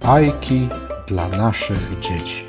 Bajki 0.00 0.68
dla 1.06 1.28
naszych 1.28 1.98
dzieci. 2.00 2.44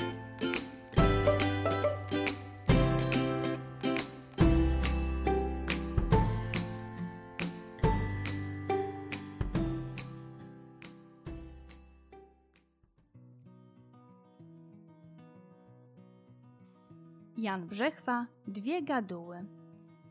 Jan 17.38 17.68
Brzechwa, 17.68 18.26
dwie 18.48 18.82
gaduły. 18.82 19.46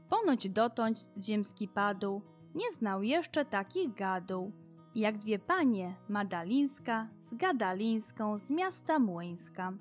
Ponoć 0.08 0.48
dotąd 0.48 1.10
ziemski 1.18 1.68
padł, 1.68 2.22
nie 2.55 2.72
znał 2.72 3.02
jeszcze 3.02 3.44
takich 3.44 3.94
gaduł, 3.94 4.52
jak 4.95 5.19
dwie 5.19 5.38
panie, 5.38 5.95
Madalińska 6.09 7.09
z 7.19 7.34
Gadalińską 7.34 8.38
z 8.38 8.51
miasta 8.51 8.98
Młyńska. 8.98 9.73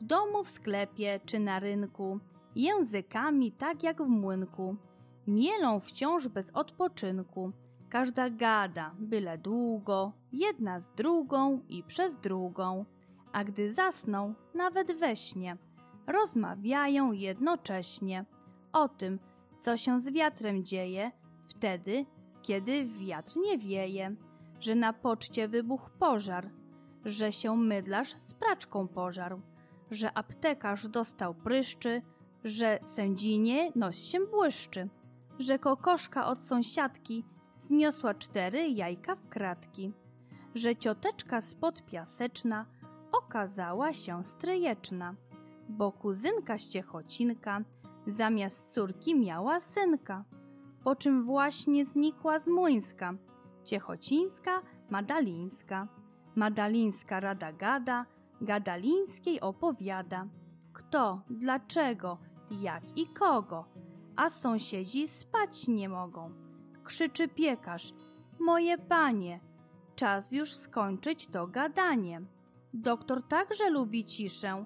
W 0.00 0.04
domu, 0.04 0.44
w 0.44 0.48
sklepie 0.48 1.20
czy 1.26 1.38
na 1.38 1.60
rynku, 1.60 2.18
językami 2.56 3.52
tak 3.52 3.82
jak 3.82 4.02
w 4.02 4.08
młynku, 4.08 4.76
mielą 5.26 5.80
wciąż 5.80 6.28
bez 6.28 6.50
odpoczynku. 6.50 7.52
Każda 7.88 8.30
gada, 8.30 8.94
byle 8.98 9.38
długo, 9.38 10.12
jedna 10.32 10.80
z 10.80 10.90
drugą 10.90 11.60
i 11.68 11.82
przez 11.82 12.16
drugą, 12.16 12.84
a 13.32 13.44
gdy 13.44 13.72
zasną, 13.72 14.34
nawet 14.54 14.92
we 14.92 15.16
śnie, 15.16 15.56
rozmawiają 16.06 17.12
jednocześnie 17.12 18.24
o 18.72 18.88
tym, 18.88 19.18
co 19.58 19.76
się 19.76 20.00
z 20.00 20.10
wiatrem 20.10 20.64
dzieje 20.64 21.12
wtedy, 21.44 22.06
kiedy 22.42 22.84
wiatr 22.84 23.36
nie 23.36 23.58
wieje, 23.58 24.16
że 24.60 24.74
na 24.74 24.92
poczcie 24.92 25.48
wybuchł 25.48 25.90
pożar, 25.98 26.50
że 27.04 27.32
się 27.32 27.56
mydlarz 27.56 28.14
z 28.18 28.34
praczką 28.34 28.88
pożarł, 28.88 29.40
że 29.90 30.18
aptekarz 30.18 30.88
dostał 30.88 31.34
pryszczy, 31.34 32.02
że 32.44 32.78
sędzinie 32.84 33.72
nos 33.76 33.96
się 33.96 34.20
błyszczy, 34.20 34.88
że 35.38 35.58
kokoszka 35.58 36.26
od 36.26 36.38
sąsiadki 36.38 37.24
zniosła 37.56 38.14
cztery 38.14 38.68
jajka 38.68 39.14
w 39.14 39.28
kratki, 39.28 39.92
że 40.54 40.76
cioteczka 40.76 41.40
spod 41.40 41.84
piaseczna 41.86 42.66
okazała 43.12 43.92
się 43.92 44.24
stryjeczna, 44.24 45.14
bo 45.68 45.92
kuzynka 45.92 46.58
z 46.58 46.68
Ciechocinka 46.68 47.60
zamiast 48.06 48.74
córki 48.74 49.14
miała 49.20 49.60
synka, 49.60 50.24
po 50.84 50.96
czym 50.96 51.24
właśnie 51.24 51.84
znikła 51.84 52.38
z 52.38 52.48
Młyńska, 52.48 53.14
Ciechocińska, 53.64 54.62
Madalińska. 54.90 55.88
Madalińska 56.36 57.20
rada 57.20 57.52
gada, 57.52 58.06
Gadalińskiej 58.40 59.40
opowiada. 59.40 60.26
Kto, 60.72 61.20
dlaczego, 61.30 62.18
jak 62.50 62.82
i 62.96 63.06
kogo, 63.06 63.64
a 64.16 64.30
sąsiedzi 64.30 65.08
spać 65.08 65.68
nie 65.68 65.88
mogą. 65.88 66.30
Krzyczy 66.84 67.28
piekarz, 67.28 67.94
moje 68.40 68.78
panie, 68.78 69.40
czas 69.96 70.32
już 70.32 70.54
skończyć 70.54 71.26
to 71.26 71.46
gadanie. 71.46 72.22
Doktor 72.74 73.22
także 73.28 73.70
lubi 73.70 74.04
ciszę, 74.04 74.64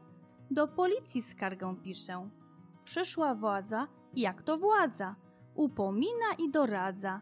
do 0.51 0.69
policji 0.69 1.23
skargę 1.23 1.77
piszę. 1.83 2.31
Przyszła 2.85 3.35
władza, 3.35 3.87
jak 4.15 4.43
to 4.43 4.59
władza, 4.59 5.15
upomina 5.57 6.35
i 6.39 6.51
doradza. 6.51 7.21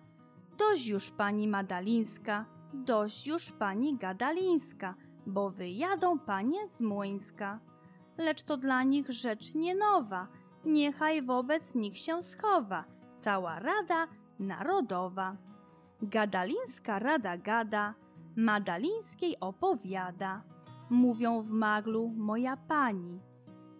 Dość 0.58 0.86
już 0.86 1.10
pani 1.10 1.48
Madalińska, 1.48 2.44
dość 2.74 3.26
już 3.26 3.52
pani 3.52 3.96
Gadalińska, 3.96 4.94
bo 5.26 5.50
wyjadą 5.50 6.18
panie 6.18 6.68
z 6.68 6.80
Młyńska. 6.80 7.60
Lecz 8.18 8.42
to 8.42 8.56
dla 8.56 8.82
nich 8.82 9.10
rzecz 9.10 9.54
nie 9.54 9.74
nowa, 9.74 10.28
niechaj 10.64 11.22
wobec 11.22 11.74
nich 11.74 11.98
się 11.98 12.22
schowa 12.22 12.84
cała 13.18 13.58
Rada 13.58 14.06
Narodowa. 14.38 15.36
Gadalińska 16.02 16.98
Rada 16.98 17.36
gada, 17.36 17.94
Madalińskiej 18.36 19.40
opowiada. 19.40 20.42
Mówią 20.90 21.42
w 21.42 21.50
maglu 21.50 22.08
moja 22.08 22.56
pani, 22.56 23.20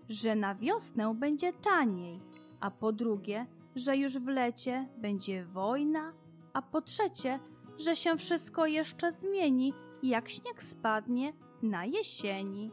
że 0.09 0.37
na 0.37 0.55
wiosnę 0.55 1.15
będzie 1.15 1.53
taniej, 1.53 2.21
a 2.61 2.71
po 2.71 2.93
drugie, 2.93 3.47
że 3.77 3.97
już 3.97 4.19
w 4.19 4.29
lecie 4.29 4.89
będzie 4.99 5.45
wojna, 5.45 6.13
a 6.53 6.63
po 6.63 6.81
trzecie, 6.81 7.39
że 7.79 7.97
się 7.97 8.17
wszystko 8.17 8.67
jeszcze 8.67 9.13
zmieni, 9.13 9.73
jak 10.03 10.29
śnieg 10.29 10.63
spadnie 10.63 11.33
na 11.63 11.85
jesieni. 11.85 12.71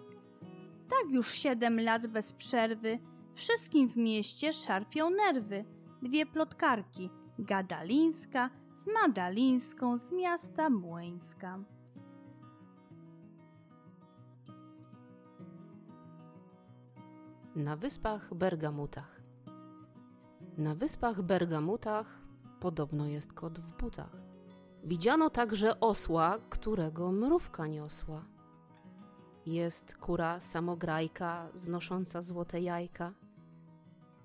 Tak 0.90 1.12
już 1.12 1.32
siedem 1.32 1.80
lat 1.80 2.08
bez 2.08 2.34
przerwy, 2.34 3.00
wszystkim 3.36 3.88
w 3.90 3.98
mieście 3.98 4.54
szarpią 4.54 5.10
nerwy. 5.10 5.66
Dwie 6.02 6.26
plotkarki, 6.26 7.10
Gadalińska 7.40 8.50
z 8.76 8.88
Madalińską 8.94 9.98
z 9.98 10.12
miasta 10.12 10.70
Młyńska. 10.70 11.60
Na 17.56 17.76
wyspach 17.76 18.34
Bergamutach. 18.34 19.21
Na 20.62 20.76
wyspach 20.76 21.22
Bergamutach 21.22 22.22
podobno 22.60 23.08
jest 23.08 23.34
kot 23.34 23.60
w 23.60 23.74
butach. 23.74 24.18
Widziano 24.84 25.30
także 25.30 25.80
osła, 25.80 26.38
którego 26.50 27.12
mrówka 27.12 27.68
niosła. 27.68 28.26
Jest 29.46 29.98
kura 29.98 30.40
samograjka, 30.40 31.50
znosząca 31.56 32.22
złote 32.22 32.62
jajka. 32.62 33.14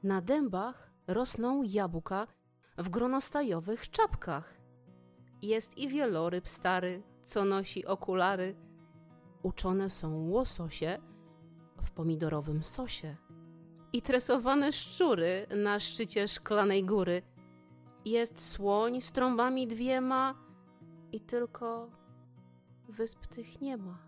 Na 0.03 0.21
dębach 0.21 0.91
rosną 1.07 1.63
jabłka 1.63 2.27
w 2.79 2.89
gronostajowych 2.89 3.91
czapkach. 3.91 4.61
Jest 5.43 5.79
i 5.79 5.89
wieloryb 5.89 6.49
stary, 6.49 7.03
co 7.23 7.45
nosi 7.45 7.87
okulary. 7.87 8.57
Uczone 9.43 9.91
są 9.91 10.29
łososie 10.29 10.99
w 11.83 11.91
pomidorowym 11.91 12.63
sosie. 12.63 13.17
I 13.93 14.03
tresowane 14.03 14.73
szczury 14.73 15.47
na 15.57 15.81
szczycie 15.81 16.29
szklanej 16.29 16.85
góry. 16.85 17.23
Jest 18.05 18.51
słoń 18.51 19.01
z 19.01 19.13
trąbami 19.13 19.67
dwiema 19.67 20.35
i 21.13 21.21
tylko 21.21 21.91
wysp 22.89 23.27
tych 23.27 23.61
nie 23.61 23.77
ma. 23.77 23.99